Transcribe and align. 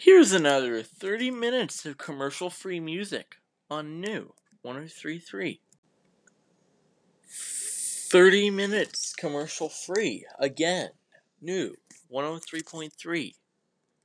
Here's 0.00 0.30
another 0.30 0.80
30 0.84 1.32
minutes 1.32 1.84
of 1.84 1.98
commercial 1.98 2.50
free 2.50 2.78
music 2.78 3.34
on 3.68 4.00
New 4.00 4.32
1033. 4.62 5.60
30 7.28 8.50
minutes 8.50 9.12
commercial 9.16 9.68
free 9.68 10.24
again. 10.38 10.90
New 11.42 11.74
103.3. 12.14 13.32